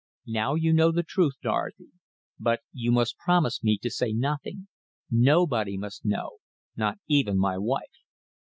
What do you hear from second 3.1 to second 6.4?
promise me to say nothing. Nobody must know